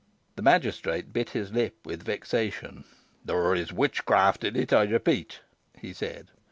The 0.35 0.41
magistrate 0.41 1.13
bit 1.13 1.29
his 1.29 1.51
lips 1.53 1.75
with 1.85 2.01
vexation. 2.01 2.85
"There 3.23 3.53
is 3.53 3.71
witchcraft 3.71 4.43
in 4.43 4.55
it, 4.55 4.73
I 4.73 4.81
repeat," 4.85 5.41
he 5.77 5.93
said. 5.93 6.29